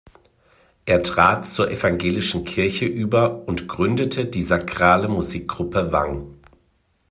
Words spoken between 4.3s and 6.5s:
sakrale Musikgruppe "Wang".